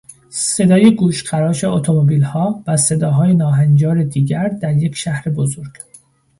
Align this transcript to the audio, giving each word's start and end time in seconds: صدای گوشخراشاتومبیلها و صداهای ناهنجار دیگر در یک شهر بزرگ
صدای 0.29 0.95
گوشخراشاتومبیلها 0.95 2.63
و 2.67 2.77
صداهای 2.77 3.33
ناهنجار 3.33 4.03
دیگر 4.03 4.47
در 4.49 4.77
یک 4.77 4.95
شهر 4.95 5.29
بزرگ 5.29 5.73